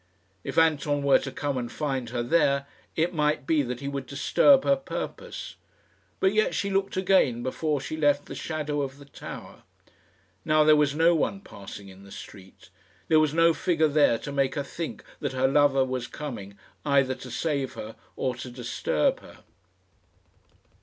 [0.43, 2.65] If Anton were to come and find her there,
[2.95, 5.57] it might be that he would disturb her purpose.
[6.19, 9.61] But yet she looked again before she left the shadow of the tower.
[10.43, 12.71] Now there was no one passing in the street.
[13.09, 17.13] There was no figure there to make her think that her lover was coming either
[17.13, 19.43] to save her or to disturb her.